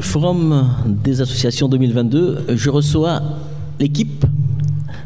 Forum 0.00 0.68
des 0.86 1.20
associations 1.20 1.68
2022, 1.68 2.46
je 2.54 2.70
reçois 2.70 3.20
l'équipe 3.78 4.24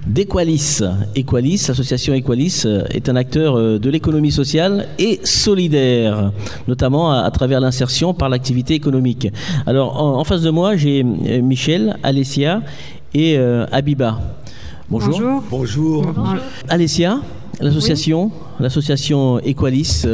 d'Equalis. 0.06 0.80
Equalis, 1.16 1.64
l'association 1.68 2.14
Equalis 2.14 2.64
est 2.91 3.08
un 3.08 3.17
acteur 3.17 3.80
de 3.80 3.91
l'économie 3.91 4.30
sociale 4.30 4.86
et 4.99 5.18
solidaire, 5.25 6.30
notamment 6.68 7.10
à, 7.10 7.28
travers 7.33 7.60
l'insertion 7.60 8.14
par 8.14 8.29
l'activité 8.29 8.75
économique. 8.75 9.29
Alors 9.66 10.00
en, 10.00 10.22
face 10.22 10.43
de 10.43 10.50
moi, 10.50 10.77
j'ai 10.77 11.03
Michel, 11.03 11.96
Alessia 12.05 12.62
et 13.12 13.37
Abiba. 13.73 14.21
Bonjour. 14.89 15.43
Bonjour. 15.50 16.07
Alessia, 16.68 17.18
l'association, 17.61 18.30
l'association 18.61 19.41
Equalis 19.41 20.05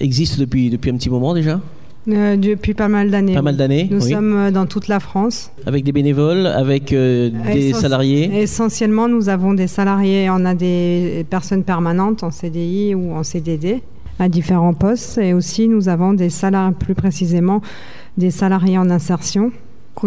existe 0.00 0.40
depuis, 0.40 0.70
depuis 0.70 0.90
un 0.90 0.96
petit 0.96 1.10
moment 1.10 1.34
déjà? 1.34 1.60
Euh, 2.08 2.36
depuis 2.36 2.74
pas 2.74 2.88
mal 2.88 3.10
d'années. 3.10 3.34
Pas 3.34 3.42
mal 3.42 3.56
d'années. 3.56 3.88
Nous 3.90 4.00
sommes 4.00 4.36
euh, 4.36 4.50
dans 4.50 4.66
toute 4.66 4.88
la 4.88 4.98
France. 4.98 5.50
Avec 5.66 5.84
des 5.84 5.92
bénévoles, 5.92 6.46
avec 6.46 6.92
euh, 6.92 7.30
des 7.52 7.72
salariés. 7.72 8.42
Essentiellement, 8.42 9.08
nous 9.08 9.28
avons 9.28 9.54
des 9.54 9.68
salariés. 9.68 10.28
On 10.30 10.44
a 10.44 10.54
des 10.54 11.24
personnes 11.30 11.62
permanentes 11.62 12.22
en 12.24 12.30
CDI 12.30 12.94
ou 12.94 13.12
en 13.12 13.22
CDD 13.22 13.82
à 14.18 14.28
différents 14.28 14.74
postes, 14.74 15.18
et 15.18 15.32
aussi 15.32 15.68
nous 15.68 15.88
avons 15.88 16.12
des 16.12 16.28
salariés, 16.28 16.76
plus 16.78 16.94
précisément, 16.94 17.60
des 18.18 18.30
salariés 18.30 18.78
en 18.78 18.90
insertion 18.90 19.50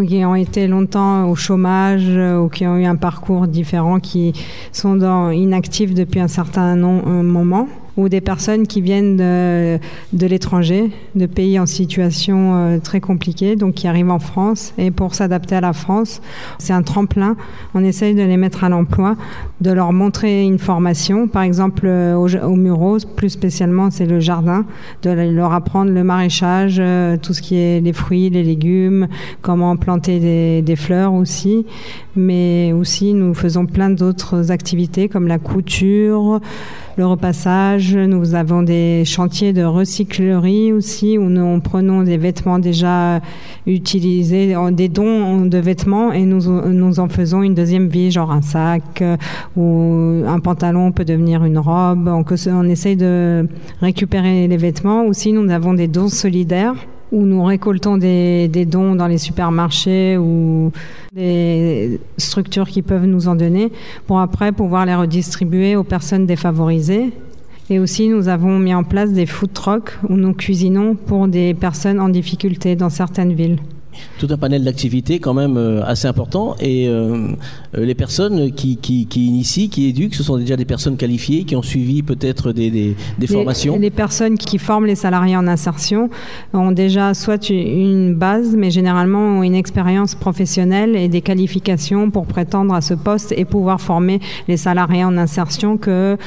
qui 0.08 0.26
ont 0.26 0.36
été 0.36 0.68
longtemps 0.68 1.30
au 1.30 1.36
chômage 1.36 2.08
ou 2.08 2.50
qui 2.50 2.66
ont 2.68 2.78
eu 2.78 2.86
un 2.86 2.96
parcours 2.96 3.48
différent, 3.48 4.00
qui 4.00 4.34
sont 4.72 4.96
dans, 4.96 5.32
inactifs 5.32 5.94
depuis 5.94 6.20
un 6.20 6.28
certain 6.28 6.76
moment 6.76 7.68
ou 7.98 8.10
des 8.10 8.22
personnes 8.22 8.68
qui 8.68 8.82
viennent 8.82 9.18
de, 9.18 9.80
l'étranger, 10.28 10.92
de 11.16 11.26
pays 11.26 11.60
en 11.60 11.66
situation 11.66 12.56
euh, 12.56 12.78
très 12.80 13.00
compliquée, 13.00 13.56
donc 13.56 13.76
qui 13.76 13.88
arrivent 13.88 14.12
en 14.12 14.20
France. 14.20 14.74
Et 14.78 14.92
pour 14.92 15.16
s'adapter 15.16 15.56
à 15.56 15.62
la 15.62 15.74
France, 15.74 16.22
c'est 16.58 16.74
un 16.74 16.84
tremplin. 16.84 17.36
On 17.74 17.84
essaye 17.84 18.14
de 18.14 18.22
les 18.22 18.38
mettre 18.38 18.64
à 18.64 18.70
l'emploi, 18.70 19.16
de 19.62 19.72
leur 19.72 19.94
montrer 19.94 20.44
une 20.44 20.60
formation, 20.60 21.28
par 21.28 21.44
exemple 21.44 21.86
euh, 21.86 22.16
au, 22.16 22.28
au 22.28 22.56
Mureau, 22.56 22.98
plus 23.16 23.30
spécialement, 23.30 23.92
c'est 23.92 24.06
le 24.06 24.20
jardin, 24.20 24.66
de 25.04 25.10
leur 25.12 25.54
apprendre 25.54 25.92
le 25.92 26.04
maraîchage, 26.04 26.78
euh, 26.80 27.18
tout 27.22 27.34
ce 27.34 27.42
qui 27.42 27.56
est 27.56 27.82
les 27.82 27.94
fruits, 27.94 28.30
les 28.30 28.44
légumes, 28.44 29.08
comment 29.42 29.76
planter 29.78 30.62
des 30.62 30.76
fleurs 30.76 31.14
aussi. 31.14 31.66
Mais 32.16 32.72
aussi, 32.74 33.14
nous 33.14 33.34
faisons 33.34 33.66
plein 33.66 33.90
d'autres 33.90 34.52
activités 34.52 35.10
comme 35.10 35.28
la 35.28 35.38
couture, 35.40 36.40
le 36.98 37.06
repassage. 37.06 37.96
Nous 37.96 38.36
avons 38.36 38.64
des 38.64 39.04
chantiers 39.06 39.54
de 39.54 39.64
recyclerie 39.64 40.72
aussi 40.72 41.18
où 41.18 41.30
nous 41.30 41.60
prenons 41.60 42.04
des 42.04 42.18
vêtements 42.18 42.60
déjà 42.60 43.22
utilisés, 43.68 44.56
des 44.72 44.90
dons 44.90 45.46
de 45.46 45.58
vêtements 45.58 46.12
et 46.12 46.24
nous, 46.24 47.00
en 47.00 47.10
faisons 47.10 47.44
une 47.44 47.54
deuxième 47.54 47.88
vie, 47.88 48.12
genre 48.12 48.32
un 48.32 48.42
sac 48.42 49.02
euh, 49.02 49.18
ou 49.56 50.24
un 50.28 50.40
pantalon 50.40 50.92
peut 50.92 51.06
devenir 51.06 51.44
une 51.44 51.58
robe. 51.58 52.08
On, 52.08 52.24
on 52.52 52.64
essaye 52.70 52.96
de 52.96 53.48
récupérer 53.82 54.48
les 54.48 54.58
vêtements. 54.58 55.06
Aussi, 55.06 55.34
nous 55.34 55.50
avons 55.52 55.74
des 55.74 55.88
dons 55.88 56.10
solidaires 56.10 56.76
où 57.12 57.26
nous 57.26 57.44
récoltons 57.44 57.98
des, 57.98 58.48
dons 58.68 58.96
dans 58.96 59.08
les 59.08 59.18
supermarchés 59.18 60.18
ou 60.18 60.72
des 61.14 62.00
structures 62.18 62.68
qui 62.68 62.82
peuvent 62.82 63.06
nous 63.06 63.28
en 63.28 63.36
donner 63.36 63.72
pour 64.08 64.20
après 64.20 64.52
pouvoir 64.52 64.86
les 64.86 64.96
redistribuer 64.96 65.76
aux 65.76 65.84
personnes 65.84 66.26
défavorisées. 66.26 67.12
Et 67.70 67.80
aussi, 67.80 68.10
nous 68.10 68.28
avons 68.28 68.60
mis 68.60 68.74
en 68.74 68.84
place 68.84 69.12
des 69.12 69.26
food 69.26 69.52
trucks 69.54 69.98
où 70.08 70.16
nous 70.16 70.34
cuisinons 70.34 70.96
pour 70.96 71.28
des 71.28 71.54
personnes 71.54 72.00
en 72.00 72.10
difficulté 72.10 72.76
dans 72.76 72.90
certaines 72.90 73.34
villes 73.34 73.58
tout 74.18 74.28
un 74.30 74.38
panel 74.38 74.64
d'activités 74.64 75.20
quand 75.20 75.34
même 75.34 75.58
euh, 75.58 75.84
assez 75.86 76.08
important. 76.08 76.56
Et 76.60 76.88
euh, 76.88 77.30
euh, 77.76 77.86
les 77.86 77.96
personnes 77.96 78.52
qui, 78.52 78.78
qui, 78.78 79.06
qui, 79.08 79.28
initient, 79.28 79.70
qui 79.70 79.88
éduquent, 79.88 80.16
ce 80.16 80.24
sont 80.24 80.38
déjà 80.38 80.56
des 80.56 80.66
personnes 80.66 80.98
qualifiées 80.98 81.44
qui 81.44 81.56
ont 81.56 81.62
suivi 81.62 82.04
peut-être 82.04 82.52
des, 82.52 82.72
des, 82.72 82.96
des 83.18 83.28
formations. 83.28 83.78
Les 83.80 83.90
personnes 83.90 84.38
qui 84.38 84.58
forment 84.58 84.86
les 84.86 84.96
salariés 84.96 85.38
en 85.38 85.48
insertion 85.48 86.10
ont 86.54 86.72
déjà 86.72 87.14
soit 87.14 87.50
une 87.50 88.16
base, 88.16 88.56
mais 88.56 88.72
généralement 88.72 89.40
ont 89.40 89.44
une 89.44 89.56
expérience 89.56 90.16
professionnelle 90.16 90.96
et 90.96 91.08
des 91.08 91.22
qualifications 91.22 92.10
pour 92.12 92.26
prétendre 92.26 92.74
à 92.74 92.82
ce 92.82 92.94
poste 92.94 93.34
et 93.38 93.46
pouvoir 93.46 93.82
former 93.82 94.20
les 94.48 94.58
salariés 94.58 95.04
en 95.04 95.18
insertion 95.18 95.78
que 95.78 96.18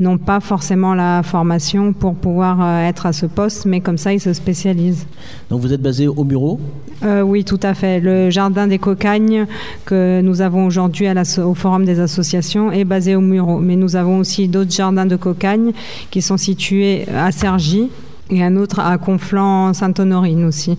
n'ont 0.00 0.18
pas 0.18 0.40
forcément 0.40 0.94
la 0.94 1.22
formation 1.22 1.92
pour 1.92 2.14
pouvoir 2.14 2.82
être 2.82 3.06
à 3.06 3.12
ce 3.12 3.26
poste, 3.26 3.66
mais 3.66 3.80
comme 3.80 3.98
ça 3.98 4.12
ils 4.12 4.20
se 4.20 4.32
spécialisent. 4.32 5.06
Donc 5.50 5.60
vous 5.60 5.72
êtes 5.72 5.82
basé 5.82 6.06
au 6.06 6.24
bureau? 6.24 6.60
Euh, 7.04 7.17
oui, 7.22 7.44
tout 7.44 7.60
à 7.62 7.74
fait. 7.74 8.00
Le 8.00 8.30
jardin 8.30 8.66
des 8.66 8.78
Cocagnes 8.78 9.46
que 9.84 10.20
nous 10.22 10.40
avons 10.40 10.66
aujourd'hui 10.66 11.06
au 11.44 11.54
Forum 11.54 11.84
des 11.84 12.00
associations 12.00 12.70
est 12.72 12.84
basé 12.84 13.14
au 13.14 13.20
Muro. 13.20 13.58
Mais 13.58 13.76
nous 13.76 13.96
avons 13.96 14.18
aussi 14.18 14.48
d'autres 14.48 14.70
jardins 14.70 15.06
de 15.06 15.16
Cocagnes 15.16 15.72
qui 16.10 16.22
sont 16.22 16.36
situés 16.36 17.06
à 17.14 17.30
Cergy 17.32 17.88
et 18.30 18.42
un 18.42 18.56
autre 18.56 18.80
à 18.80 18.96
Conflans-Sainte-Honorine 18.98 20.44
aussi. 20.44 20.78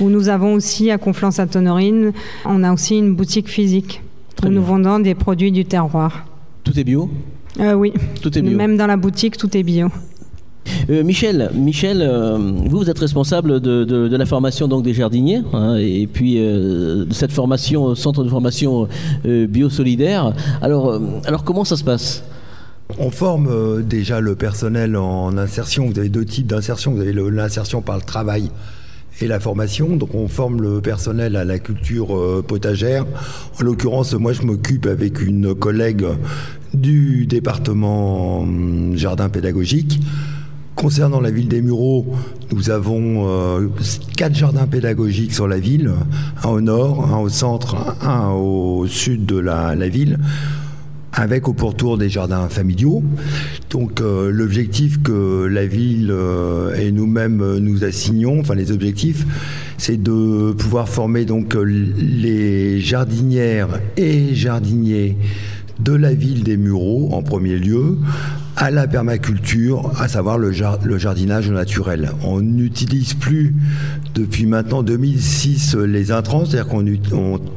Où 0.00 0.08
nous 0.08 0.28
avons 0.28 0.54
aussi 0.54 0.90
à 0.90 0.98
Conflans-Sainte-Honorine, 0.98 2.12
on 2.44 2.64
a 2.64 2.72
aussi 2.72 2.98
une 2.98 3.14
boutique 3.14 3.48
physique 3.48 4.02
où 4.44 4.48
nous 4.48 4.62
vendons 4.62 4.98
des 4.98 5.14
produits 5.14 5.52
du 5.52 5.64
terroir. 5.64 6.24
Tout 6.64 6.78
est 6.78 6.84
bio? 6.84 7.10
Euh, 7.60 7.74
Oui. 7.74 7.92
Tout 8.20 8.36
est 8.36 8.42
bio. 8.42 8.56
Même 8.56 8.76
dans 8.76 8.86
la 8.86 8.96
boutique, 8.96 9.36
tout 9.36 9.54
est 9.56 9.62
bio. 9.62 9.88
Euh, 10.90 11.04
Michel, 11.04 11.50
Michel 11.54 12.02
euh, 12.02 12.38
vous, 12.68 12.88
êtes 12.90 12.98
responsable 12.98 13.60
de, 13.60 14.16
la 14.16 14.26
formation 14.26 14.68
donc, 14.68 14.82
des 14.82 14.94
jardiniers 14.94 15.42
hein, 15.52 15.76
et 15.76 16.06
puis 16.06 16.36
euh, 16.38 17.04
de 17.04 17.12
cette 17.12 17.32
formation, 17.32 17.94
centre 17.94 18.24
de 18.24 18.28
formation 18.28 18.88
biosolidaire. 19.24 20.32
Alors, 20.60 21.00
alors 21.24 21.44
comment 21.44 21.64
ça 21.64 21.76
se 21.76 21.84
passe? 21.84 22.24
On 22.98 23.10
forme 23.10 23.82
déjà 23.82 24.20
le 24.20 24.34
personnel 24.34 24.96
en 24.96 25.38
insertion. 25.38 25.86
Vous 25.86 25.98
avez 25.98 26.10
deux 26.10 26.26
types 26.26 26.46
d'insertion. 26.46 26.92
Vous 26.92 27.00
avez 27.00 27.12
l'insertion 27.12 27.80
par 27.80 27.96
le 27.96 28.02
travail 28.02 28.50
et 29.22 29.26
la 29.26 29.40
formation. 29.40 29.96
Donc 29.96 30.14
on 30.14 30.28
forme 30.28 30.60
le 30.60 30.80
personnel 30.82 31.36
à 31.36 31.44
la 31.44 31.58
culture 31.58 32.44
potagère. 32.46 33.06
En 33.58 33.64
l'occurrence, 33.64 34.12
moi 34.12 34.34
je 34.34 34.42
m'occupe 34.42 34.86
avec 34.86 35.22
une 35.22 35.54
collègue 35.54 36.04
du 36.74 37.24
département 37.24 38.40
hum, 38.40 38.92
jardin 38.94 39.30
pédagogique 39.30 40.00
Concernant 40.82 41.20
la 41.20 41.30
ville 41.30 41.46
des 41.46 41.62
Mureaux, 41.62 42.04
nous 42.50 42.70
avons 42.70 43.28
euh, 43.28 43.68
quatre 44.16 44.34
jardins 44.34 44.66
pédagogiques 44.66 45.32
sur 45.32 45.46
la 45.46 45.60
ville, 45.60 45.92
un 46.42 46.48
au 46.48 46.60
nord, 46.60 47.08
un 47.14 47.20
au 47.20 47.28
centre, 47.28 47.76
un 48.02 48.30
au 48.32 48.88
sud 48.88 49.24
de 49.24 49.38
la, 49.38 49.76
ville 49.88 50.18
avec 51.12 51.46
au 51.46 51.52
pourtour 51.52 51.98
des 51.98 52.08
jardins 52.08 52.48
familiaux. 52.48 53.04
Donc 53.70 54.00
euh, 54.00 54.32
l'objectif 54.32 55.00
que 55.04 55.46
la 55.46 55.66
ville 55.66 56.10
euh, 56.10 56.74
et 56.74 56.90
nous-mêmes 56.90 57.58
nous 57.58 57.84
assignons, 57.84 58.40
enfin 58.40 58.56
les 58.56 58.72
objectifs, 58.72 59.24
c'est 59.78 60.02
de 60.02 60.50
pouvoir 60.50 60.88
former 60.88 61.24
donc 61.24 61.56
les 61.64 62.80
jardinières 62.80 63.78
et 63.96 64.34
jardiniers 64.34 65.16
de 65.78 65.92
la 65.92 66.12
ville 66.12 66.42
des 66.42 66.56
Mureaux 66.56 67.10
en 67.12 67.22
premier 67.22 67.56
lieu 67.56 67.98
à 68.56 68.70
la 68.70 68.86
permaculture, 68.86 69.90
à 69.98 70.08
savoir 70.08 70.38
le, 70.38 70.52
jardinage 70.52 71.50
naturel. 71.50 72.12
On 72.22 72.40
n'utilise 72.40 73.14
plus 73.14 73.54
depuis 74.14 74.46
maintenant 74.46 74.82
2006 74.82 75.74
les 75.76 76.12
intrants, 76.12 76.44
c'est-à-dire 76.44 76.68
qu'on 76.68 76.84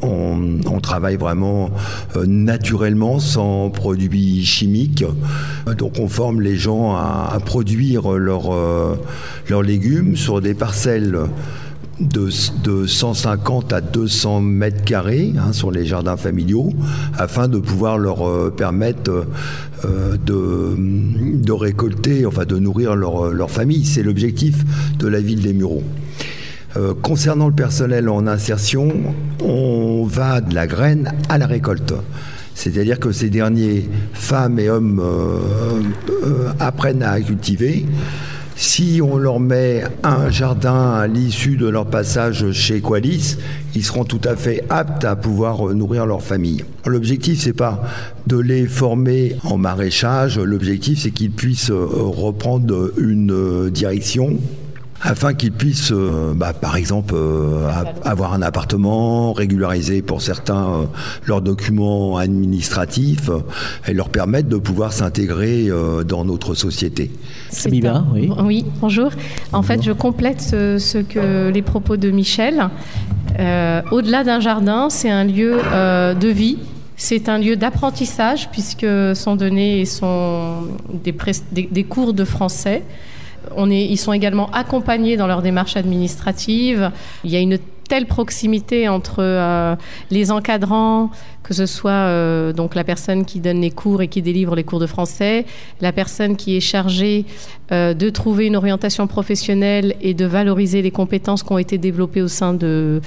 on, 0.01 0.79
travaille 0.79 1.17
vraiment 1.17 1.71
euh, 2.15 2.25
naturellement 2.25 3.19
sans 3.19 3.69
produits 3.69 4.45
chimiques. 4.45 5.03
Donc 5.77 5.93
on 5.99 6.07
forme 6.07 6.41
les 6.41 6.55
gens 6.55 6.95
à, 6.95 7.37
produire 7.43 8.11
euh, 8.13 8.97
leurs 9.49 9.61
légumes 9.63 10.15
sur 10.15 10.41
des 10.41 10.53
parcelles 10.53 11.17
de, 11.99 12.85
150 12.85 13.73
à 13.73 13.81
200 13.81 14.41
mètres 14.41 14.83
carrés 14.83 15.33
hein, 15.37 15.53
sur 15.53 15.71
les 15.71 15.85
jardins 15.85 16.17
familiaux 16.17 16.71
afin 17.17 17.47
de 17.47 17.57
pouvoir 17.57 17.97
leur 17.97 18.27
euh, 18.27 18.53
permettre 18.55 19.25
euh, 19.85 20.17
de, 20.17 21.51
récolter, 21.51 22.25
enfin 22.25 22.45
de 22.45 22.57
nourrir 22.57 22.95
leur, 22.95 23.49
famille. 23.49 23.85
C'est 23.85 24.03
l'objectif 24.03 24.63
de 24.99 25.07
la 25.07 25.19
ville 25.19 25.41
des 25.41 25.53
Mureaux. 25.53 25.83
Euh, 26.75 26.93
concernant 27.01 27.47
le 27.47 27.53
personnel 27.53 28.09
en 28.09 28.27
insertion, 28.27 28.91
on 29.41 30.05
va 30.05 30.41
de 30.41 30.53
la 30.53 30.67
graine 30.67 31.13
à 31.29 31.37
la 31.37 31.47
récolte. 31.47 31.93
C'est-à-dire 32.55 32.99
que 32.99 33.11
ces 33.11 33.29
derniers, 33.29 33.89
femmes 34.13 34.59
et 34.59 34.69
hommes, 34.69 35.01
apprennent 36.59 37.03
à 37.03 37.19
cultiver. 37.19 37.85
Si 38.57 39.01
on 39.03 39.17
leur 39.17 39.41
met 39.41 39.83
un 40.03 40.29
jardin 40.29 40.91
à 40.91 41.07
l'issue 41.07 41.57
de 41.57 41.67
leur 41.67 41.85
passage 41.85 42.51
chez 42.53 42.79
Qualis, 42.79 43.35
ils 43.75 43.83
seront 43.83 44.05
tout 44.05 44.21
à 44.23 44.37
fait 44.37 44.63
aptes 44.69 45.03
à 45.03 45.17
pouvoir 45.17 45.73
nourrir 45.73 46.05
leur 46.05 46.23
famille. 46.23 46.63
L'objectif, 46.85 47.41
c'est 47.41 47.53
pas 47.53 47.83
de 48.27 48.37
les 48.37 48.65
former 48.65 49.35
en 49.43 49.57
maraîchage. 49.57 50.39
L'objectif, 50.39 51.01
c'est 51.01 51.11
qu'ils 51.11 51.31
puissent 51.31 51.71
reprendre 51.71 52.93
une 52.97 53.69
direction 53.69 54.37
afin 55.01 55.33
qu'ils 55.33 55.51
puissent, 55.51 55.91
euh, 55.91 56.33
bah, 56.35 56.53
par 56.53 56.77
exemple, 56.77 57.13
euh, 57.15 57.69
avoir 58.03 58.33
un 58.33 58.41
appartement, 58.41 59.33
régulariser 59.33 60.01
pour 60.01 60.21
certains 60.21 60.65
euh, 60.65 60.85
leurs 61.27 61.41
documents 61.41 62.17
administratifs 62.17 63.29
et 63.87 63.93
leur 63.93 64.09
permettre 64.09 64.49
de 64.49 64.57
pouvoir 64.57 64.93
s'intégrer 64.93 65.69
dans 66.07 66.25
notre 66.25 66.55
société. 66.55 67.11
C'est 67.49 67.85
un... 67.85 68.05
oui. 68.13 68.29
oui. 68.43 68.65
bonjour. 68.81 69.11
En 69.53 69.61
fait, 69.61 69.83
je 69.83 69.91
complète 69.91 70.41
ce, 70.41 71.01
que 71.01 71.49
les 71.49 71.61
propos 71.61 71.97
de 71.97 72.09
Michel. 72.09 72.69
Au-delà 73.91 74.23
d'un 74.23 74.39
jardin, 74.39 74.89
c'est 74.89 75.09
un 75.09 75.23
lieu 75.23 75.57
de 75.63 76.27
vie. 76.27 76.57
C'est 76.97 77.27
un 77.27 77.37
lieu 77.37 77.57
d'apprentissage 77.57 78.49
puisque 78.51 78.87
sont 79.15 79.35
donnés 79.35 79.85
sont 79.85 80.63
des, 81.03 81.13
des 81.69 81.83
cours 81.83 82.13
de 82.13 82.23
français 82.23 82.83
ils 83.69 83.97
sont 83.97 84.13
également 84.13 84.49
accompagnés 84.51 85.17
dans 85.17 85.27
leur 85.27 85.41
démarche 85.41 85.77
administrative. 85.77 86.91
Il 87.23 87.31
y 87.31 87.35
a 87.35 87.39
une 87.39 87.57
telle 87.87 88.05
proximité 88.05 88.87
entre 88.87 89.17
euh, 89.19 89.75
les 90.09 90.31
encadrants, 90.31 91.11
que 91.43 91.53
ce 91.53 91.65
soit 91.65 91.91
euh, 91.91 92.53
donc 92.53 92.75
la 92.75 92.83
personne 92.83 93.25
qui 93.25 93.39
donne 93.39 93.61
les 93.61 93.71
cours 93.71 94.01
et 94.01 94.07
qui 94.07 94.21
délivre 94.21 94.55
les 94.55 94.63
cours 94.63 94.79
de 94.79 94.87
français, 94.87 95.45
la 95.81 95.91
personne 95.91 96.35
qui 96.35 96.57
est 96.57 96.61
chargée 96.61 97.25
euh, 97.71 97.93
de 97.93 98.09
trouver 98.09 98.47
une 98.47 98.55
orientation 98.55 99.07
professionnelle 99.07 99.95
et 100.01 100.13
de 100.13 100.25
valoriser 100.25 100.81
les 100.81 100.91
compétences 100.91 101.43
qui 101.43 101.51
ont 101.51 101.57
été 101.57 101.77
développées 101.77 102.21
au 102.21 102.27
sein 102.27 102.53
du, 102.53 103.01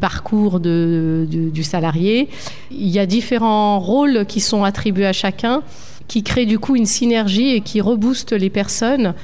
parcours 0.00 0.60
du 0.60 1.62
salarié. 1.62 2.28
Il 2.70 2.88
y 2.88 2.98
a 2.98 3.06
différents 3.06 3.80
rôles 3.80 4.26
qui 4.26 4.40
sont 4.40 4.64
attribués 4.64 5.06
à 5.06 5.12
chacun 5.12 5.62
qui 6.12 6.22
créent 6.22 6.44
du 6.44 6.58
coup 6.58 6.76
une 6.76 6.84
synergie 6.84 7.54
et 7.54 7.62
qui 7.62 7.80
reboostent 7.80 8.34
les 8.34 8.50
personnes 8.50 9.14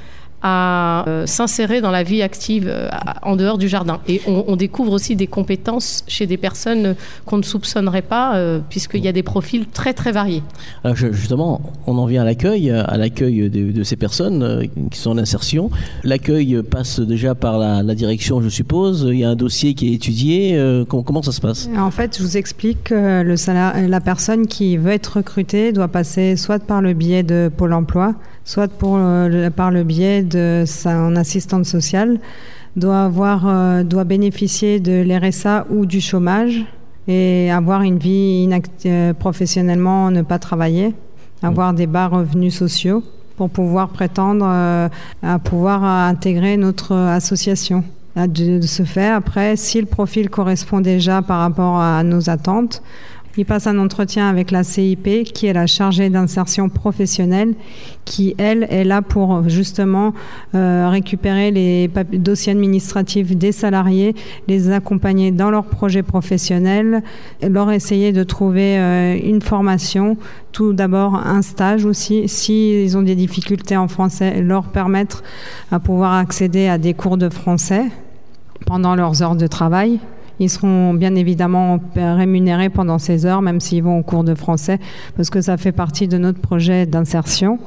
à 0.42 1.04
euh, 1.08 1.26
s'insérer 1.26 1.80
dans 1.80 1.90
la 1.90 2.02
vie 2.02 2.22
active 2.22 2.68
euh, 2.68 2.88
en 3.22 3.36
dehors 3.36 3.58
du 3.58 3.68
jardin. 3.68 4.00
Et 4.06 4.20
on, 4.26 4.56
découvre 4.56 4.92
aussi 4.92 5.16
des 5.16 5.26
compétences 5.26 6.04
chez 6.06 6.26
des 6.26 6.36
personnes 6.36 6.94
qu'on 7.26 7.38
ne 7.38 7.42
soupçonnerait 7.42 8.02
pas, 8.02 8.36
euh, 8.36 8.60
puisqu'il 8.68 9.04
y 9.04 9.08
a 9.08 9.12
des 9.12 9.22
profils 9.22 9.66
très 9.66 9.94
très 9.94 10.12
variés. 10.12 10.42
Alors 10.84 10.96
justement, 10.96 11.60
on 11.86 11.96
en 11.98 12.06
vient 12.06 12.22
à 12.22 12.24
l'accueil, 12.24 12.70
à 12.70 12.96
l'accueil 12.96 13.50
de, 13.50 13.82
ces 13.82 13.96
personnes 13.96 14.68
qui 14.90 14.98
sont 14.98 15.10
en 15.10 15.18
insertion. 15.18 15.70
L'accueil 16.04 16.62
passe 16.68 17.00
déjà 17.00 17.34
par 17.34 17.58
la, 17.58 17.94
direction, 17.94 18.40
je 18.40 18.48
suppose. 18.48 19.06
Il 19.08 19.18
y 19.18 19.24
a 19.24 19.30
un 19.30 19.36
dossier 19.36 19.74
qui 19.74 19.90
est 19.90 19.94
étudié. 19.94 20.84
comment, 20.88 21.02
comment, 21.02 21.22
ça 21.22 21.32
se 21.32 21.40
passe? 21.40 21.68
En 21.76 21.90
fait, 21.90 22.18
je 22.18 22.22
vous 22.22 22.36
explique 22.36 22.84
que 22.84 23.22
le 23.22 23.36
salaire, 23.36 23.74
la 23.88 24.00
personne 24.00 24.46
qui 24.46 24.76
veut 24.76 24.92
être 24.92 25.18
recrutée 25.18 25.72
doit 25.72 25.88
passer 25.88 26.36
soit 26.36 26.62
par 26.62 26.82
le 26.82 26.92
biais 26.92 27.22
de 27.22 27.50
Pôle 27.54 27.72
Emploi, 27.72 28.14
soit 28.48 28.68
pour, 28.68 28.96
euh, 28.96 29.50
par 29.50 29.70
le 29.70 29.84
biais 29.84 30.22
de 30.22 30.64
son 30.66 31.16
assistante 31.16 31.66
sociale, 31.66 32.18
doit, 32.76 33.02
avoir, 33.02 33.46
euh, 33.46 33.82
doit 33.82 34.04
bénéficier 34.04 34.80
de 34.80 35.04
l'RSA 35.06 35.66
ou 35.68 35.84
du 35.84 36.00
chômage 36.00 36.64
et 37.08 37.50
avoir 37.50 37.82
une 37.82 37.98
vie 37.98 38.48
euh, 38.86 39.12
professionnellement, 39.12 40.10
ne 40.10 40.22
pas 40.22 40.38
travailler, 40.38 40.94
avoir 41.42 41.74
des 41.74 41.86
bas 41.86 42.06
revenus 42.08 42.56
sociaux 42.56 43.02
pour 43.36 43.50
pouvoir 43.50 43.90
prétendre 43.90 44.44
à 44.46 45.38
pouvoir 45.38 45.84
intégrer 45.84 46.56
notre 46.56 46.96
association. 46.96 47.84
De, 48.16 48.58
de 48.58 48.66
ce 48.66 48.82
fait, 48.82 49.06
après, 49.06 49.54
si 49.54 49.78
le 49.78 49.86
profil 49.86 50.28
correspond 50.28 50.80
déjà 50.80 51.22
par 51.22 51.38
rapport 51.38 51.78
à 51.78 52.02
nos 52.02 52.30
attentes, 52.30 52.82
il 53.38 53.46
passe 53.46 53.68
un 53.68 53.78
entretien 53.78 54.28
avec 54.28 54.50
la 54.50 54.64
CIP, 54.64 55.22
qui 55.32 55.46
est 55.46 55.52
la 55.52 55.68
chargée 55.68 56.10
d'insertion 56.10 56.68
professionnelle, 56.68 57.54
qui, 58.04 58.34
elle, 58.36 58.66
est 58.68 58.82
là 58.82 59.00
pour 59.00 59.48
justement 59.48 60.12
euh, 60.56 60.88
récupérer 60.90 61.52
les 61.52 61.88
dossiers 62.14 62.50
administratifs 62.50 63.36
des 63.36 63.52
salariés, 63.52 64.16
les 64.48 64.72
accompagner 64.72 65.30
dans 65.30 65.52
leur 65.52 65.66
projet 65.66 66.02
professionnel, 66.02 67.04
leur 67.40 67.70
essayer 67.70 68.12
de 68.12 68.24
trouver 68.24 68.76
euh, 68.76 69.16
une 69.22 69.40
formation, 69.40 70.16
tout 70.50 70.72
d'abord 70.72 71.14
un 71.14 71.42
stage 71.42 71.84
aussi, 71.84 72.28
s'ils 72.28 72.98
ont 72.98 73.02
des 73.02 73.14
difficultés 73.14 73.76
en 73.76 73.86
français, 73.86 74.42
leur 74.42 74.64
permettre 74.64 75.22
à 75.70 75.78
pouvoir 75.78 76.14
accéder 76.14 76.66
à 76.66 76.76
des 76.76 76.92
cours 76.92 77.16
de 77.16 77.28
français 77.28 77.84
pendant 78.66 78.96
leurs 78.96 79.22
heures 79.22 79.36
de 79.36 79.46
travail 79.46 80.00
ils 80.40 80.50
seront 80.50 80.94
bien 80.94 81.14
évidemment 81.14 81.80
rémunérés 81.94 82.68
pendant 82.68 82.98
ces 82.98 83.26
heures, 83.26 83.42
même 83.42 83.60
s'ils 83.60 83.82
vont 83.82 83.98
au 83.98 84.02
cours 84.02 84.24
de 84.24 84.34
français, 84.34 84.78
parce 85.16 85.30
que 85.30 85.40
ça 85.40 85.56
fait 85.56 85.72
partie 85.72 86.08
de 86.08 86.18
notre 86.18 86.40
projet 86.40 86.86
d'insertion. 86.86 87.58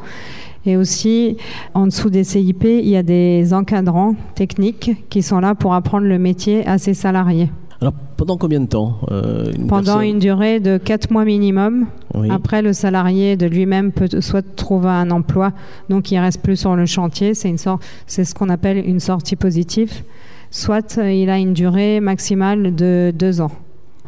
Et 0.65 0.77
aussi, 0.77 1.38
en 1.73 1.88
dessous 1.88 2.09
des 2.09 2.23
CIP, 2.23 2.63
il 2.63 2.88
y 2.88 2.95
a 2.95 3.03
des 3.03 3.53
encadrants 3.53 4.15
techniques 4.35 4.91
qui 5.09 5.23
sont 5.23 5.39
là 5.39 5.56
pour 5.56 5.73
apprendre 5.73 6.06
le 6.06 6.19
métier 6.19 6.65
à 6.68 6.77
ses 6.77 6.94
salariés. 6.94 7.50
Alors, 7.81 7.94
pendant 8.15 8.38
combien 8.38 8.59
de 8.59 8.68
temps 8.68 9.00
euh, 9.09 9.51
Pendant 9.68 10.01
une 10.01 10.19
durée 10.19 10.59
de 10.59 10.77
4 10.77 11.09
mois 11.09 11.25
minimum. 11.25 11.88
Après, 12.29 12.62
le 12.62 12.73
salarié 12.73 13.38
de 13.38 13.47
lui-même 13.47 13.91
peut 13.91 14.21
soit 14.21 14.45
trouver 14.56 14.89
un 14.89 15.09
emploi, 15.09 15.51
donc 15.89 16.12
il 16.12 16.19
reste 16.19 16.44
plus 16.44 16.57
sur 16.57 16.75
le 16.75 16.85
chantier. 16.85 17.33
C'est 17.33 17.50
une 17.50 17.57
sorte, 17.57 17.81
c'est 18.06 18.23
ce 18.23 18.35
qu'on 18.35 18.50
appelle 18.50 18.77
une 18.88 19.00
sortie 19.00 19.35
positive 19.35 20.03
soit 20.51 21.00
il 21.01 21.30
a 21.30 21.39
une 21.39 21.53
durée 21.53 22.00
maximale 22.00 22.75
de 22.75 23.12
deux 23.15 23.42
ans. 23.42 23.51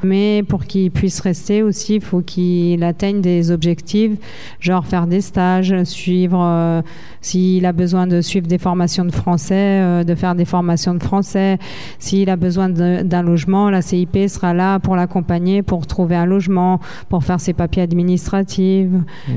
Mais 0.03 0.43
pour 0.43 0.65
qu'il 0.65 0.91
puisse 0.91 1.21
rester 1.21 1.63
aussi, 1.63 1.95
il 1.95 2.01
faut 2.01 2.21
qu'il 2.21 2.83
atteigne 2.83 3.21
des 3.21 3.51
objectifs, 3.51 4.11
genre 4.59 4.85
faire 4.85 5.07
des 5.07 5.21
stages, 5.21 5.73
suivre, 5.83 6.39
euh, 6.41 6.81
s'il 7.21 7.65
a 7.65 7.71
besoin 7.71 8.05
de 8.05 8.19
suivre 8.19 8.47
des 8.47 8.57
formations 8.57 9.05
de 9.05 9.11
français, 9.11 9.53
euh, 9.81 10.03
de 10.03 10.13
faire 10.13 10.35
des 10.35 10.45
formations 10.45 10.93
de 10.93 11.01
français. 11.01 11.57
S'il 11.99 12.29
a 12.29 12.35
besoin 12.35 12.69
d'un 12.69 13.21
logement, 13.21 13.69
la 13.69 13.81
CIP 13.81 14.27
sera 14.27 14.53
là 14.53 14.79
pour 14.79 14.97
l'accompagner, 14.97 15.61
pour 15.61 15.87
trouver 15.87 16.15
un 16.15 16.25
logement, 16.25 16.79
pour 17.07 17.23
faire 17.23 17.39
ses 17.39 17.53
papiers 17.53 17.83
administratifs, 17.83 18.89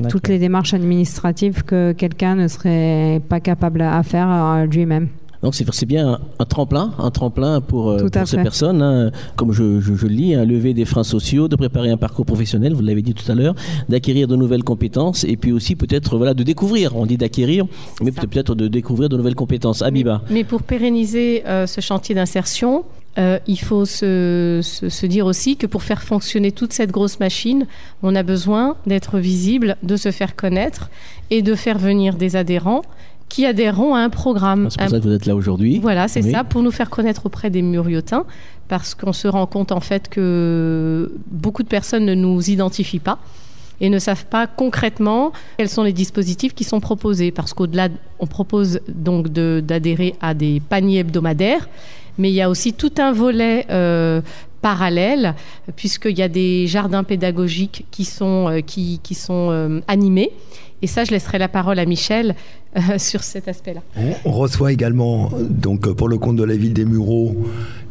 toutes 0.09 0.27
les 0.27 0.37
démarches 0.37 0.73
administratives 0.73 1.63
que 1.63 1.93
quelqu'un 1.93 2.35
ne 2.35 2.47
serait 2.49 3.21
pas 3.29 3.39
capable 3.39 3.81
à 3.81 4.03
faire 4.03 4.29
euh, 4.29 4.65
lui-même. 4.65 5.07
Donc 5.43 5.55
c'est 5.55 5.85
bien 5.85 6.19
un, 6.39 6.45
tremplin, 6.45 6.93
un 6.99 7.11
tremplin 7.11 7.61
pour, 7.61 7.91
euh, 7.91 8.07
ces 8.25 8.37
personnes, 8.37 8.81
hein. 8.81 9.11
comme 9.35 9.51
je, 9.51 9.79
je, 9.79 9.93
le 9.93 10.07
lis, 10.07 10.35
hein, 10.35 10.45
lever 10.45 10.73
des 10.73 10.85
freins 10.85 11.03
sociaux, 11.03 11.47
de 11.47 11.55
préparer 11.55 11.89
un 11.89 11.97
parcours 11.97 12.25
professionnel, 12.25 12.73
vous 12.73 12.81
l'avez 12.81 13.01
dit 13.01 13.13
tout 13.13 13.29
à 13.31 13.35
l'heure, 13.35 13.55
d'acquérir 13.89 14.27
de 14.27 14.35
nouvelles 14.35 14.63
compétences 14.63 15.23
et 15.23 15.37
puis 15.37 15.51
aussi 15.51 15.75
peut-être 15.75 16.17
voilà 16.17 16.33
de 16.33 16.43
découvrir. 16.43 16.95
On 16.95 17.05
dit 17.05 17.17
d'acquérir, 17.17 17.65
mais 18.01 18.11
peut-être 18.11 18.55
de 18.55 18.67
découvrir 18.67 19.09
de 19.09 19.17
nouvelles 19.17 19.35
compétences. 19.35 19.81
Abiba. 19.81 20.21
Mais, 20.29 20.43
pour 20.43 20.63
pérenniser 20.63 21.43
euh, 21.45 21.67
ce 21.67 21.81
chantier 21.81 22.15
d'insertion, 22.15 22.85
euh, 23.17 23.39
il 23.47 23.59
faut 23.59 23.85
se, 23.85 24.59
se, 24.61 25.05
dire 25.05 25.25
aussi 25.25 25.57
que 25.57 25.65
pour 25.65 25.81
faire 25.81 26.03
fonctionner 26.03 26.51
toute 26.51 26.73
cette 26.73 26.91
grosse 26.91 27.19
machine, 27.19 27.65
on 28.03 28.15
a 28.15 28.23
besoin 28.23 28.75
d'être 28.85 29.17
visible, 29.17 29.75
de 29.81 29.95
se 29.95 30.11
faire 30.11 30.35
connaître 30.35 30.89
et 31.31 31.41
de 31.41 31.55
faire 31.55 31.79
venir 31.79 32.15
des 32.15 32.35
adhérents 32.35 32.83
qui 33.29 33.45
adhéreront 33.45 33.95
à 33.95 33.99
un 33.99 34.09
programme. 34.09 34.69
C'est 34.69 34.79
pour 34.79 34.89
ça 34.89 34.99
que 34.99 35.03
vous 35.03 35.11
êtes 35.11 35.25
là 35.25 35.35
aujourd'hui. 35.35 35.79
Voilà, 35.79 36.07
c'est 36.07 36.21
ça, 36.21 36.43
pour 36.43 36.61
nous 36.61 36.71
faire 36.71 36.89
connaître 36.89 37.25
auprès 37.25 37.49
des 37.49 37.61
muriotins, 37.61 38.25
parce 38.67 38.95
qu'on 38.95 39.13
se 39.13 39.27
rend 39.27 39.45
compte 39.47 39.71
en 39.71 39.79
fait 39.79 40.09
que 40.09 41.11
beaucoup 41.29 41.63
de 41.63 41.67
personnes 41.67 42.05
ne 42.05 42.15
nous 42.15 42.49
identifient 42.49 42.99
pas 42.99 43.19
et 43.79 43.89
ne 43.89 43.99
savent 43.99 44.25
pas 44.25 44.47
concrètement 44.47 45.31
quels 45.57 45.69
sont 45.69 45.83
les 45.83 45.93
dispositifs 45.93 46.53
qui 46.53 46.63
sont 46.63 46.79
proposés. 46.79 47.31
Parce 47.31 47.53
qu'au-delà, 47.53 47.89
on 48.19 48.27
propose 48.27 48.79
donc 48.87 49.27
d'adhérer 49.29 50.15
à 50.21 50.33
des 50.33 50.61
paniers 50.67 50.99
hebdomadaires, 50.99 51.69
mais 52.17 52.29
il 52.29 52.35
y 52.35 52.41
a 52.41 52.49
aussi 52.49 52.73
tout 52.73 52.93
un 52.97 53.11
volet 53.11 53.67
euh, 53.69 54.21
parallèle, 54.61 55.35
puisqu'il 55.75 56.17
y 56.17 56.21
a 56.21 56.27
des 56.27 56.67
jardins 56.67 57.03
pédagogiques 57.03 57.85
qui 57.91 58.05
sont, 58.05 58.49
euh, 58.49 58.59
qui, 58.61 58.99
qui 59.03 59.15
sont 59.15 59.49
euh, 59.51 59.79
animés. 59.87 60.31
Et 60.81 60.87
ça, 60.87 61.03
je 61.03 61.11
laisserai 61.11 61.37
la 61.37 61.47
parole 61.47 61.79
à 61.79 61.85
Michel 61.85 62.35
euh, 62.75 62.81
sur 62.97 63.23
cet 63.23 63.47
aspect-là. 63.47 63.81
On, 64.25 64.31
reçoit 64.31 64.71
également, 64.71 65.31
donc 65.49 65.91
pour 65.93 66.07
le 66.07 66.17
compte 66.17 66.35
de 66.35 66.43
la 66.43 66.55
ville 66.55 66.73
des 66.73 66.85
Mureaux, 66.85 67.35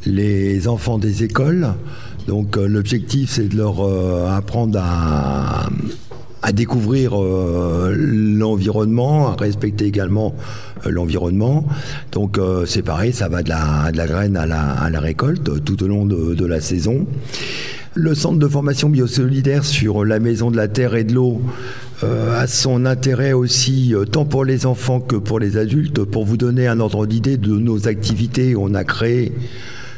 les 0.04 0.68
enfants 0.68 0.98
des 0.98 1.24
écoles. 1.24 1.74
Donc 2.28 2.56
l'objectif, 2.56 3.30
c'est 3.30 3.48
de 3.48 3.56
leur 3.56 3.80
apprendre 4.32 4.80
à, 4.82 5.68
découvrir 6.52 7.14
l'environnement, 7.92 9.28
à 9.28 9.36
respecter 9.36 9.86
également 9.86 10.34
l'environnement. 10.84 11.66
Donc 12.12 12.38
c'est 12.66 12.82
pareil, 12.82 13.12
ça 13.12 13.28
va 13.28 13.42
de 13.42 13.48
la, 13.48 13.90
de 13.92 13.96
la 13.96 14.06
graine 14.06 14.36
à 14.36 14.46
la, 14.46 14.62
à 14.62 14.90
la, 14.90 15.00
récolte 15.00 15.64
tout 15.64 15.82
au 15.82 15.88
long 15.88 16.06
de, 16.06 16.34
de 16.34 16.46
la 16.46 16.60
saison. 16.60 17.06
Le 17.94 18.14
centre 18.14 18.38
de 18.38 18.46
formation 18.46 18.90
biosolidaire 18.90 19.64
sur 19.64 20.04
la 20.04 20.18
maison 20.18 20.50
de 20.50 20.56
la 20.56 20.68
terre 20.68 20.96
et 20.96 21.04
de 21.04 21.14
l'eau 21.14 21.40
euh, 22.04 22.38
a 22.38 22.46
son 22.46 22.84
intérêt 22.84 23.32
aussi, 23.32 23.94
euh, 23.94 24.04
tant 24.04 24.26
pour 24.26 24.44
les 24.44 24.66
enfants 24.66 25.00
que 25.00 25.16
pour 25.16 25.38
les 25.38 25.56
adultes. 25.56 26.04
Pour 26.04 26.26
vous 26.26 26.36
donner 26.36 26.66
un 26.66 26.78
ordre 26.78 27.06
d'idée 27.06 27.38
de 27.38 27.56
nos 27.56 27.88
activités, 27.88 28.54
on 28.54 28.74
a 28.74 28.84
créé 28.84 29.32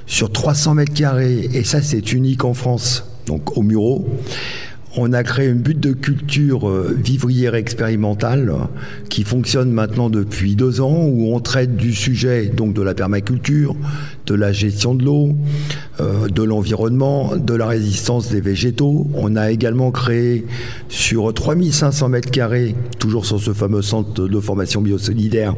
sur 0.07 0.31
300 0.31 0.75
mètres 0.75 0.95
carrés, 0.95 1.49
et 1.52 1.64
ça 1.64 1.83
c'est 1.83 2.12
unique 2.12 2.45
en 2.45 2.55
France, 2.55 3.05
donc 3.26 3.57
au 3.57 3.62
Murau, 3.62 4.07
On 4.97 5.12
a 5.12 5.23
créé 5.23 5.49
une 5.49 5.59
butte 5.59 5.80
de 5.80 5.92
culture 5.92 6.68
euh, 6.68 6.97
vivrière 6.97 7.54
expérimentale 7.54 8.52
qui 9.11 9.23
fonctionne 9.23 9.71
maintenant 9.71 10.09
depuis 10.09 10.57
deux 10.57 10.80
ans 10.80 11.04
où 11.04 11.35
on 11.35 11.40
traite 11.40 11.76
du 11.76 11.95
sujet 11.95 12.47
donc 12.47 12.73
de 12.73 12.80
la 12.80 12.95
permaculture, 12.95 13.76
de 14.26 14.35
la 14.35 14.52
gestion 14.52 14.95
de 14.95 15.04
l'eau, 15.04 15.37
euh, 16.00 16.28
de 16.28 16.42
l'environnement, 16.42 17.37
de 17.37 17.54
la 17.54 17.66
résistance 17.66 18.30
des 18.30 18.40
végétaux. 18.40 19.07
On 19.14 19.37
a 19.37 19.50
également 19.50 19.90
créé 19.90 20.47
sur 20.88 21.33
3500 21.35 22.09
mètres 22.09 22.30
carrés, 22.30 22.75
toujours 22.99 23.26
sur 23.26 23.40
ce 23.40 23.52
fameux 23.52 23.83
centre 23.83 24.26
de 24.26 24.40
formation 24.40 24.80
biosolidaire, 24.80 25.54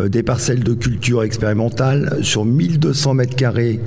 euh, 0.00 0.08
des 0.08 0.24
parcelles 0.24 0.64
de 0.64 0.74
culture 0.74 1.22
expérimentale. 1.22 2.18
Sur 2.22 2.44
1200 2.44 3.14
mètres 3.14 3.36
carrés, 3.36 3.80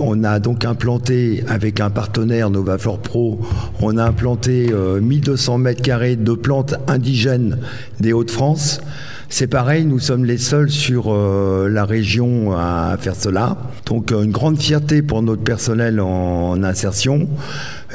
on 0.00 0.24
a 0.24 0.40
donc 0.40 0.64
implanté 0.64 1.44
avec 1.46 1.80
un 1.80 1.90
partenaire 1.90 2.50
NovaFlore 2.50 2.98
Pro, 2.98 3.40
on 3.80 3.96
a 3.96 4.04
implanté 4.04 4.72
1200 4.72 5.54
euh, 5.54 5.58
mètres 5.58 5.82
carrés 5.82 6.16
de 6.16 6.32
plantes 6.32 6.74
indigènes 6.86 7.58
des 8.00 8.12
Hauts-de-France. 8.12 8.80
C'est 9.28 9.48
pareil, 9.48 9.84
nous 9.84 9.98
sommes 9.98 10.24
les 10.24 10.38
seuls 10.38 10.70
sur 10.70 11.06
euh, 11.08 11.68
la 11.68 11.84
région 11.84 12.52
à 12.52 12.96
faire 13.00 13.16
cela. 13.16 13.58
Donc 13.84 14.12
euh, 14.12 14.22
une 14.22 14.30
grande 14.30 14.60
fierté 14.60 15.02
pour 15.02 15.20
notre 15.22 15.42
personnel 15.42 16.00
en, 16.00 16.62
insertion. 16.62 17.28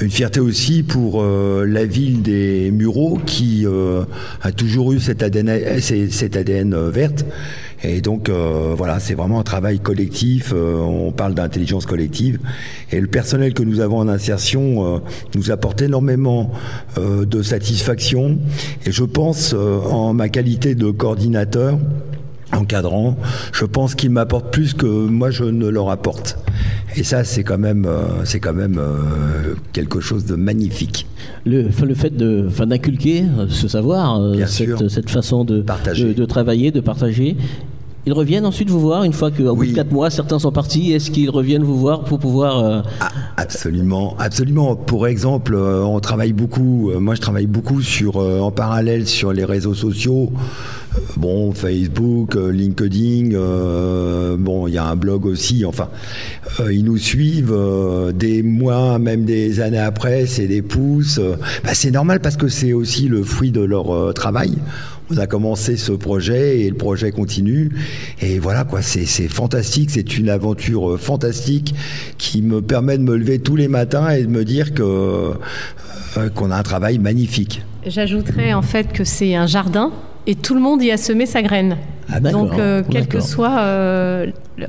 Une 0.02 0.12
fierté 0.12 0.40
aussi 0.40 0.84
pour 0.84 1.22
la 1.24 1.86
ville 1.86 2.22
des 2.22 2.72
Mureaux 2.72 3.20
qui 3.26 3.66
a 4.42 4.52
toujours 4.54 4.94
eu 4.94 5.02
cette 5.02 5.22
ADN, 5.22 5.80
cette 5.82 6.38
ADN 6.38 6.90
verte 6.90 7.26
et 7.84 8.02
donc 8.02 8.30
euh, 8.30 8.74
voilà, 8.78 9.00
c'est 9.00 9.16
vraiment 9.16 9.40
un 9.40 9.44
travail 9.44 9.80
collectif. 9.80 10.52
Euh, 10.54 10.80
on 10.80 11.12
parle 11.12 11.34
d'intelligence 11.34 11.86
collective. 11.86 12.40
Et 12.92 13.00
le 13.00 13.08
personnel 13.08 13.54
que 13.54 13.64
nous 13.64 13.80
avons 13.80 13.98
en 13.98 14.08
insertion 14.08 14.96
euh, 14.96 15.00
nous 15.36 15.52
apporte 15.52 15.82
énormément 15.82 16.52
de 16.98 17.42
satisfaction. 17.42 18.38
Et 18.86 18.92
je 18.92 19.04
pense, 19.04 19.54
en 19.54 20.14
ma 20.14 20.30
qualité 20.30 20.76
de 20.76 20.92
coordinateur, 20.92 21.78
encadrant, 22.54 23.18
je 23.52 23.66
pense 23.66 23.96
qu'ils 23.96 24.12
m'apportent 24.12 24.52
plus 24.52 24.74
que 24.74 24.86
moi 24.86 25.32
je 25.32 25.44
ne 25.44 25.68
leur 25.68 25.90
apporte. 25.90 26.38
Et 26.96 27.04
ça, 27.04 27.24
c'est 27.24 27.44
quand 27.44 27.58
même, 27.58 27.88
c'est 28.26 28.42
quand 28.42 28.54
même 28.54 28.80
quelque 29.72 30.02
chose 30.02 30.26
de 30.26 30.36
magnifique. 30.36 31.08
Le, 31.46 31.70
le 31.86 31.96
fait 31.96 32.16
de, 32.16 32.50
d'inculquer 32.66 33.24
ce 33.48 33.68
savoir, 33.70 34.20
cette, 34.48 34.90
cette, 34.90 35.10
façon 35.10 35.46
de, 35.46 35.64
de, 35.96 36.14
de, 36.14 36.26
travailler, 36.26 36.72
de 36.72 36.82
partager, 36.82 37.38
ils 38.08 38.14
reviennent 38.14 38.48
ensuite 38.48 38.70
vous 38.70 38.80
voir 38.80 39.04
une 39.04 39.14
fois 39.14 39.30
qu'au 39.30 39.56
bout 39.56 39.66
de 39.68 39.74
4 39.74 39.92
mois, 39.92 40.10
certains 40.10 40.40
sont 40.40 40.52
partis. 40.52 40.92
Est-ce 40.92 41.12
qu'ils 41.12 41.30
reviennent 41.30 41.64
vous 41.64 41.78
voir 41.78 42.04
pour 42.04 42.18
pouvoir. 42.18 42.60
Euh, 42.60 42.82
ah, 43.00 43.10
absolument, 43.38 44.16
absolument. 44.18 44.76
Pour 44.76 45.06
exemple, 45.06 45.54
euh, 45.54 45.84
on 45.84 46.00
travaille 46.00 46.34
beaucoup, 46.34 46.90
euh, 46.90 47.00
moi 47.00 47.14
je 47.14 47.22
travaille 47.22 47.46
beaucoup 47.46 47.82
sur, 47.82 48.18
en 48.18 48.52
parallèle 48.52 49.08
sur 49.08 49.34
les 49.34 49.46
réseaux 49.46 49.76
sociaux. 49.76 50.32
Bon, 51.18 51.52
Facebook, 51.54 52.36
LinkedIn, 52.36 53.38
bon, 54.38 54.68
il 54.68 54.74
y 54.74 54.78
a 54.78 54.86
un 54.86 54.96
blog 54.96 55.26
aussi. 55.26 55.64
Enfin, 55.66 55.90
ils 56.70 56.84
nous 56.84 56.98
suivent 56.98 57.56
des 58.14 58.44
mois, 58.44 59.00
même 59.00 59.24
des 59.26 59.60
années 59.62 59.80
après, 59.80 60.26
c'est 60.26 60.48
des 60.48 60.62
pouces. 60.62 61.20
Bah, 61.64 61.74
c'est 61.74 61.92
normal 61.92 62.20
parce 62.20 62.38
que 62.38 62.48
c'est 62.48 62.74
aussi 62.74 63.08
le 63.08 63.24
fruit 63.24 63.52
de 63.52 63.62
leur 63.62 64.14
travail. 64.14 64.58
On 65.14 65.18
a 65.18 65.28
commencé 65.28 65.76
ce 65.76 65.92
projet 65.92 66.62
et 66.62 66.70
le 66.70 66.78
projet 66.78 67.12
continue. 67.12 67.70
Et 68.22 68.40
voilà, 68.40 68.64
quoi, 68.64 68.82
c'est 68.82 69.06
fantastique. 69.28 69.90
C'est 69.90 70.18
une 70.18 70.30
aventure 70.30 70.92
euh, 70.92 70.98
fantastique 70.98 71.76
qui 72.18 72.42
me 72.42 72.62
permet 72.62 72.98
de 72.98 73.04
me 73.04 73.18
lever 73.18 73.40
tous 73.40 73.58
les 73.58 73.68
matins 73.68 74.10
et 74.10 74.24
de 74.24 74.30
me 74.30 74.46
dire 74.46 74.74
que 74.74 74.84
euh, 74.84 76.30
qu'on 76.34 76.50
a 76.50 76.56
un 76.56 76.64
travail 76.64 76.98
magnifique. 76.98 77.62
J'ajouterais 77.86 78.54
en 78.54 78.62
fait 78.62 78.94
que 78.94 79.04
c'est 79.04 79.36
un 79.36 79.48
jardin 79.48 79.92
et 80.28 80.36
tout 80.36 80.54
le 80.54 80.62
monde 80.62 80.82
y 80.84 80.92
a 80.92 80.98
semé 80.98 81.26
sa 81.26 81.42
graine. 81.42 81.78
Ah, 82.12 82.20
Donc, 82.20 82.54
euh, 82.54 82.84
quelle 82.90 83.08
que 83.08 83.20
soit, 83.20 83.64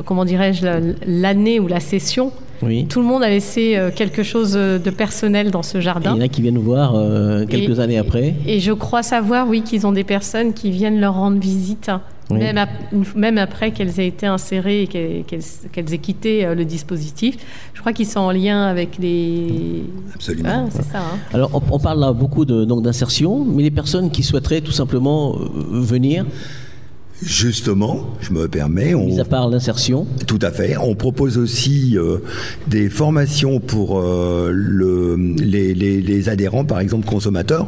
comment 0.04 0.24
dirais-je, 0.24 0.66
l'année 1.06 1.60
ou 1.60 1.66
la 1.66 1.80
session, 1.80 2.32
tout 2.88 3.00
le 3.00 3.06
monde 3.06 3.22
a 3.22 3.28
laissé 3.28 3.76
euh, 3.76 3.90
quelque 3.94 4.22
chose 4.22 4.52
de 4.52 4.90
personnel 4.90 5.50
dans 5.50 5.62
ce 5.62 5.80
jardin. 5.80 6.12
il 6.14 6.18
y 6.18 6.22
en 6.22 6.24
a 6.24 6.28
qui 6.28 6.42
viennent 6.42 6.58
voir 6.58 6.94
euh, 6.94 7.44
quelques 7.46 7.80
années 7.80 7.98
après. 7.98 8.34
Et 8.46 8.60
je 8.60 8.72
crois 8.72 9.02
savoir, 9.02 9.48
oui, 9.48 9.62
qu'ils 9.62 9.86
ont 9.86 9.92
des 9.92 10.04
personnes 10.04 10.52
qui 10.52 10.70
viennent 10.70 11.00
leur 11.00 11.14
rendre 11.14 11.38
visite. 11.38 11.90
Même, 12.30 12.66
même, 13.14 13.36
après 13.36 13.72
qu'elles 13.72 14.00
aient 14.00 14.06
été 14.06 14.24
insérées 14.24 14.84
et 14.84 14.86
qu'elles 15.26 15.94
aient 15.94 15.98
quitté 15.98 16.46
euh, 16.46 16.54
le 16.54 16.64
dispositif. 16.64 17.36
Je 17.74 17.80
crois 17.80 17.92
qu'ils 17.92 18.06
sont 18.06 18.20
en 18.20 18.30
lien 18.30 18.64
avec 18.64 18.96
les... 18.96 19.84
Absolument. 20.14 20.66
c'est 20.70 20.84
ça. 20.84 21.00
Hein. 21.00 21.18
Alors, 21.34 21.50
on, 21.70 21.78
parle 21.78 22.00
là 22.00 22.14
beaucoup 22.14 22.46
d'insertion, 22.46 23.44
mais 23.44 23.62
les 23.62 23.70
personnes 23.70 24.10
qui 24.10 24.22
souhaiteraient 24.22 24.62
tout 24.62 24.72
simplement 24.72 25.36
venir, 25.36 26.24
Justement, 27.24 28.06
je 28.20 28.32
me 28.32 28.48
permets. 28.48 28.94
On, 28.94 29.06
Mis 29.06 29.20
à 29.20 29.24
part 29.24 29.48
l'insertion. 29.48 30.06
Tout 30.26 30.38
à 30.42 30.50
fait. 30.50 30.76
On 30.76 30.94
propose 30.94 31.38
aussi 31.38 31.96
euh, 31.96 32.18
des 32.66 32.88
formations 32.90 33.60
pour 33.60 33.98
euh, 34.00 34.50
le, 34.52 35.16
les, 35.16 35.74
les, 35.74 36.00
les 36.00 36.28
adhérents, 36.28 36.64
par 36.64 36.80
exemple 36.80 37.06
consommateurs 37.06 37.66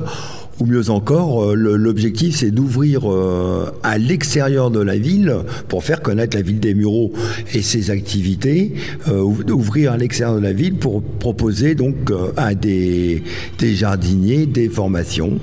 ou 0.61 0.67
mieux 0.67 0.91
encore, 0.91 1.45
euh, 1.45 1.55
l'objectif 1.55 2.37
c'est 2.37 2.51
d'ouvrir 2.51 3.11
euh, 3.11 3.71
à 3.83 3.99
l'extérieur 3.99 4.71
de 4.71 4.81
la 4.81 4.97
ville 4.97 5.35
pour 5.69 5.85
faire 5.85 6.03
connaître 6.03 6.37
la 6.37 6.43
ville 6.43 6.61
des 6.61 6.75
Mureaux 6.75 7.13
et 7.53 7.63
ses 7.63 7.91
activités, 7.91 8.75
euh, 9.09 9.21
ouvrir 9.21 9.93
à 9.93 9.97
l'extérieur 9.97 10.37
de 10.37 10.43
la 10.43 10.53
ville 10.53 10.77
pour 10.77 11.03
proposer 11.03 11.75
donc 11.75 11.95
à 12.37 12.55
des, 12.55 13.23
jardiniers 13.61 14.47
des 14.47 14.69
formations. 14.69 15.39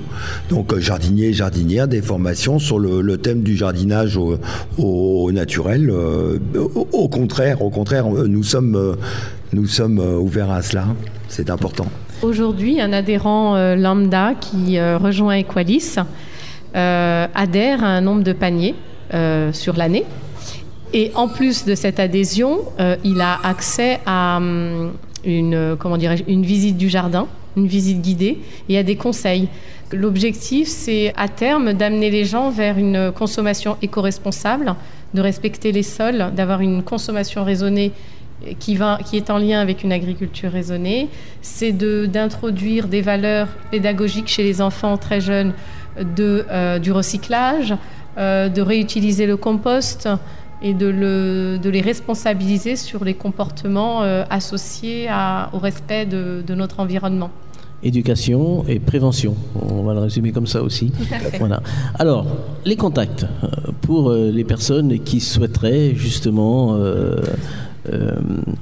Donc 0.48 0.78
jardiniers 0.78 1.28
et 1.28 1.32
jardinières, 1.32 1.88
des 1.88 2.02
formations 2.02 2.58
sur 2.58 2.78
le, 2.78 3.16
thème 3.18 3.42
du 3.42 3.56
jardinage 3.56 4.16
au, 4.16 4.38
au 4.78 5.30
naturel. 5.32 5.90
au, 5.90 7.08
contraire, 7.08 7.62
au 7.62 7.70
contraire, 7.70 8.08
nous 8.08 8.42
sommes, 8.42 8.96
nous 9.52 9.66
sommes 9.66 9.98
ouverts 9.98 10.50
à 10.50 10.62
cela. 10.62 10.86
C'est 11.28 11.50
important. 11.50 11.86
Aujourd'hui, 12.22 12.80
un 12.80 12.92
adhérent 12.92 13.56
euh, 13.56 13.74
lambda 13.74 14.34
qui 14.40 14.78
euh, 14.78 14.96
rejoint 14.96 15.34
Equalis 15.34 15.96
euh, 16.76 17.26
adhère 17.34 17.82
à 17.82 17.88
un 17.88 18.00
nombre 18.00 18.22
de 18.22 18.32
paniers 18.32 18.76
sur 19.52 19.76
l'année. 19.76 20.04
Et 20.94 21.10
en 21.14 21.28
plus 21.28 21.66
de 21.66 21.74
cette 21.74 22.00
adhésion, 22.00 22.60
il 23.04 23.20
a 23.20 23.38
accès 23.44 24.00
à 24.06 24.38
hum, 24.38 24.92
une, 25.22 25.76
comment 25.78 25.98
une 25.98 26.44
visite 26.46 26.78
du 26.78 26.88
jardin, 26.88 27.26
une 27.58 27.66
visite 27.66 28.00
guidée 28.00 28.38
et 28.70 28.78
à 28.78 28.82
des 28.82 28.96
conseils. 28.96 29.48
L'objectif, 29.92 30.68
c'est 30.68 31.12
à 31.14 31.28
terme 31.28 31.74
d'amener 31.74 32.08
les 32.08 32.24
gens 32.24 32.48
vers 32.48 32.78
une 32.78 33.12
consommation 33.12 33.76
éco-responsable, 33.82 34.76
de 35.12 35.20
respecter 35.20 35.72
les 35.72 35.82
sols, 35.82 36.32
d'avoir 36.34 36.62
une 36.62 36.82
consommation 36.82 37.44
raisonnée 37.44 37.92
qui, 38.58 38.76
va, 38.76 38.98
qui 39.04 39.16
est 39.16 39.30
en 39.30 39.38
lien 39.38 39.60
avec 39.60 39.82
une 39.82 39.92
agriculture 39.92 40.50
raisonnée, 40.50 41.08
c'est 41.40 41.72
d'introduire 41.72 42.88
des 42.88 43.02
valeurs 43.02 43.48
pédagogiques 43.70 44.28
chez 44.28 44.42
les 44.42 44.60
enfants 44.60 44.96
très 44.96 45.20
jeunes 45.20 45.52
de, 46.00 46.44
euh, 46.50 46.78
du 46.78 46.92
recyclage, 46.92 47.74
euh, 48.18 48.48
de 48.48 48.62
réutiliser 48.62 49.26
le 49.26 49.36
compost 49.36 50.08
et 50.62 50.74
de, 50.74 50.86
le, 50.86 51.58
de, 51.58 51.70
les 51.70 51.80
responsabiliser 51.80 52.76
sur 52.76 53.04
les 53.04 53.14
comportements 53.14 54.02
euh, 54.02 54.24
associés 54.30 55.08
à, 55.10 55.50
au 55.52 55.58
respect 55.58 56.06
de, 56.06 56.42
de, 56.46 56.54
notre 56.54 56.80
environnement. 56.80 57.30
Éducation 57.82 58.64
et 58.68 58.78
prévention, 58.78 59.34
on 59.60 59.82
va 59.82 59.92
le 59.94 60.00
résumer 60.00 60.30
comme 60.30 60.46
ça 60.46 60.62
aussi. 60.62 60.92
Voilà. 61.40 61.60
Alors, 61.98 62.26
les 62.64 62.76
contacts 62.76 63.26
pour 63.80 64.12
les 64.12 64.44
personnes 64.44 65.00
qui 65.00 65.18
souhaiteraient 65.18 65.92
justement 65.96 66.78
euh, 67.90 68.12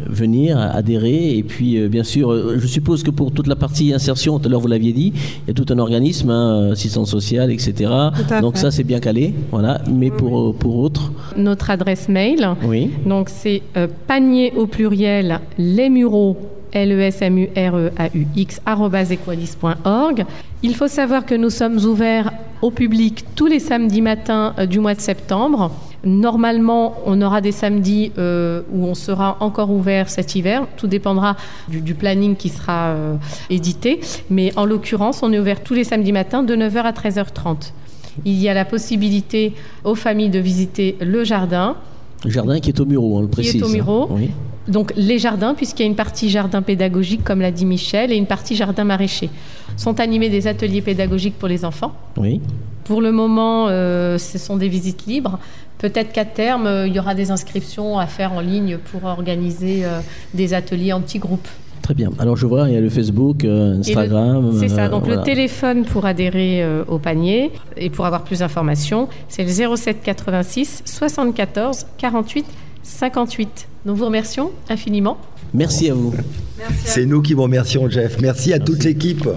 venir 0.06 0.58
adhérer. 0.58 1.36
Et 1.36 1.42
puis, 1.42 1.76
euh, 1.76 1.88
bien 1.88 2.04
sûr, 2.04 2.32
euh, 2.32 2.56
je 2.58 2.66
suppose 2.66 3.02
que 3.02 3.10
pour 3.10 3.32
toute 3.32 3.48
la 3.48 3.56
partie 3.56 3.92
insertion, 3.92 4.38
tout 4.38 4.48
à 4.48 4.50
l'heure 4.50 4.60
vous 4.60 4.68
l'aviez 4.68 4.94
dit, 4.94 5.12
il 5.14 5.48
y 5.48 5.50
a 5.50 5.54
tout 5.54 5.70
un 5.70 5.78
organisme, 5.78 6.30
hein, 6.30 6.70
assistance 6.72 7.10
sociale, 7.10 7.50
etc. 7.50 7.92
Donc 8.40 8.56
ça, 8.56 8.70
c'est 8.70 8.82
bien 8.82 8.98
calé. 8.98 9.34
Voilà. 9.50 9.82
Mais 9.90 10.10
pour, 10.10 10.54
pour 10.54 10.78
autres 10.78 11.12
Notre 11.36 11.68
adresse 11.68 12.08
mail, 12.08 12.48
oui. 12.64 12.90
donc 13.04 13.28
c'est 13.28 13.62
panier 14.06 14.54
au 14.56 14.66
pluriel, 14.66 15.40
les 15.58 15.90
mureaux 15.90 16.38
l 16.72 16.92
e 16.92 17.00
s 17.00 17.20
m 17.20 17.38
u 17.38 17.48
r 17.56 17.74
e 17.74 17.90
a 17.98 18.08
u 18.14 18.26
x 18.36 18.60
Il 20.62 20.74
faut 20.74 20.88
savoir 20.88 21.26
que 21.26 21.34
nous 21.34 21.50
sommes 21.50 21.78
ouverts 21.84 22.32
au 22.62 22.70
public 22.70 23.24
tous 23.34 23.46
les 23.46 23.58
samedis 23.58 24.02
matins 24.02 24.54
du 24.70 24.78
mois 24.78 24.94
de 24.94 25.00
septembre. 25.00 25.70
Normalement, 26.04 26.96
on 27.04 27.20
aura 27.20 27.40
des 27.40 27.52
samedis 27.52 28.12
euh, 28.16 28.62
où 28.72 28.86
on 28.86 28.94
sera 28.94 29.36
encore 29.40 29.70
ouvert 29.70 30.08
cet 30.08 30.34
hiver. 30.34 30.66
Tout 30.76 30.86
dépendra 30.86 31.36
du, 31.68 31.94
planning 31.94 32.36
qui 32.36 32.48
sera 32.48 32.88
euh, 32.88 33.16
édité. 33.50 34.00
Mais 34.30 34.52
en 34.56 34.64
l'occurrence, 34.64 35.22
on 35.22 35.32
est 35.32 35.38
ouvert 35.38 35.62
tous 35.62 35.74
les 35.74 35.84
samedis 35.84 36.12
matins 36.12 36.42
de 36.42 36.56
9h 36.56 36.78
à 36.78 36.92
13h30. 36.92 37.72
Il 38.24 38.40
y 38.40 38.48
a 38.48 38.54
la 38.54 38.64
possibilité 38.64 39.52
aux 39.84 39.94
familles 39.94 40.30
de 40.30 40.38
visiter 40.38 40.96
le 41.00 41.22
jardin. 41.24 41.76
Le 42.24 42.30
jardin 42.30 42.60
qui 42.60 42.70
est 42.70 42.80
au 42.80 42.86
Muro, 42.86 43.18
on 43.18 43.22
le 43.22 43.28
précise. 43.28 43.52
Qui 43.52 43.58
est 43.58 43.62
au 43.62 43.68
Muro. 43.68 44.10
donc 44.68 44.92
les 44.96 45.18
jardins, 45.18 45.54
puisqu'il 45.54 45.82
y 45.82 45.86
a 45.86 45.88
une 45.88 45.96
partie 45.96 46.30
jardin 46.30 46.62
pédagogique, 46.62 47.24
comme 47.24 47.40
l'a 47.40 47.50
dit 47.50 47.66
Michel, 47.66 48.12
et 48.12 48.16
une 48.16 48.26
partie 48.26 48.56
jardin 48.56 48.84
maraîcher. 48.84 49.30
Sont 49.76 50.00
animés 50.00 50.28
des 50.28 50.46
ateliers 50.46 50.82
pédagogiques 50.82 51.38
pour 51.38 51.48
les 51.48 51.64
enfants. 51.64 51.92
Oui. 52.16 52.40
Pour 52.90 53.02
le 53.02 53.12
moment, 53.12 53.68
euh, 53.68 54.18
ce 54.18 54.36
sont 54.36 54.56
des 54.56 54.68
visites 54.68 55.06
libres. 55.06 55.38
Peut-être 55.78 56.10
qu'à 56.10 56.24
terme, 56.24 56.66
euh, 56.66 56.88
il 56.88 56.92
y 56.92 56.98
aura 56.98 57.14
des 57.14 57.30
inscriptions 57.30 58.00
à 58.00 58.06
faire 58.06 58.32
en 58.32 58.40
ligne 58.40 58.78
pour 58.78 59.04
organiser 59.04 59.84
euh, 59.84 60.00
des 60.34 60.54
ateliers 60.54 60.92
en 60.92 61.00
petits 61.00 61.20
groupes. 61.20 61.46
Très 61.82 61.94
bien. 61.94 62.10
Alors 62.18 62.36
je 62.36 62.46
vois, 62.46 62.68
il 62.68 62.74
y 62.74 62.76
a 62.76 62.80
le 62.80 62.90
Facebook, 62.90 63.44
Instagram. 63.44 64.56
C'est 64.58 64.66
ça. 64.66 64.88
Donc 64.88 65.06
le 65.06 65.22
téléphone 65.22 65.84
pour 65.84 66.04
adhérer 66.04 66.66
au 66.88 66.98
panier 66.98 67.52
et 67.76 67.90
pour 67.90 68.06
avoir 68.06 68.24
plus 68.24 68.40
d'informations, 68.40 69.08
c'est 69.28 69.44
le 69.44 69.76
07 69.76 69.98
86 70.02 70.82
74 70.84 71.86
48 71.96 72.44
58. 72.82 73.68
Nous 73.86 73.94
vous 73.94 74.06
remercions 74.06 74.50
infiniment. 74.68 75.16
Merci 75.54 75.90
à 75.90 75.94
vous. 75.94 76.12
C'est 76.84 77.06
nous 77.06 77.22
qui 77.22 77.34
vous 77.34 77.44
remercions, 77.44 77.88
Jeff. 77.88 78.20
Merci 78.20 78.52
à 78.52 78.58
toute 78.58 78.82
l'équipe. 78.82 79.28